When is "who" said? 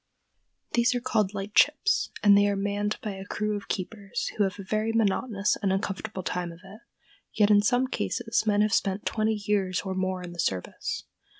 4.35-4.43